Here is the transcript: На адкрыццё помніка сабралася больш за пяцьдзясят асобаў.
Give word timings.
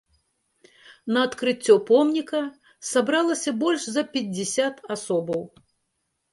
На 1.17 1.25
адкрыццё 1.29 1.75
помніка 1.91 2.41
сабралася 2.91 3.55
больш 3.61 3.81
за 3.99 4.07
пяцьдзясят 4.17 4.75
асобаў. 4.99 5.41